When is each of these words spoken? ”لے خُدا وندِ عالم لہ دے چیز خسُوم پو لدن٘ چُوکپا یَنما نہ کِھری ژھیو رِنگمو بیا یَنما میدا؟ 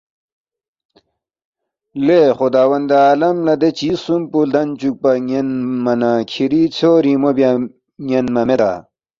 ”لے 2.05 2.21
خُدا 2.37 2.63
وندِ 2.69 2.91
عالم 3.05 3.35
لہ 3.45 3.53
دے 3.61 3.69
چیز 3.77 3.97
خسُوم 4.01 4.21
پو 4.31 4.39
لدن٘ 4.51 4.67
چُوکپا 4.79 5.11
یَنما 5.29 5.93
نہ 6.01 6.11
کِھری 6.31 6.61
ژھیو 6.75 6.91
رِنگمو 7.03 7.31
بیا 7.37 7.49
یَنما 8.09 8.41
میدا؟ 8.47 8.71